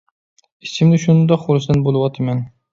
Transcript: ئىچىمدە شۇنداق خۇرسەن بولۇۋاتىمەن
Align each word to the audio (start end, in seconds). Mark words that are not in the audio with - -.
ئىچىمدە 0.69 0.99
شۇنداق 1.05 1.45
خۇرسەن 1.45 1.87
بولۇۋاتىمەن 1.91 2.45